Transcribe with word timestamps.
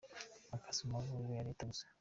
akazi 0.55 0.79
mu 0.83 0.91
mavuriro 0.95 1.31
ya 1.37 1.45
Leta 1.47 1.63
Gusa. 1.69 1.85